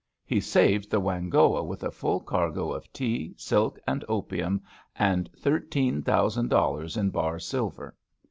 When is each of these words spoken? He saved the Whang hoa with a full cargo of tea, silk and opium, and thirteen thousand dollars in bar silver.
He 0.25 0.39
saved 0.39 0.89
the 0.89 0.99
Whang 0.99 1.29
hoa 1.31 1.61
with 1.63 1.83
a 1.83 1.91
full 1.91 2.21
cargo 2.21 2.71
of 2.71 2.91
tea, 2.91 3.35
silk 3.37 3.77
and 3.85 4.03
opium, 4.09 4.63
and 4.95 5.29
thirteen 5.37 6.01
thousand 6.01 6.49
dollars 6.49 6.97
in 6.97 7.11
bar 7.11 7.37
silver. 7.37 7.95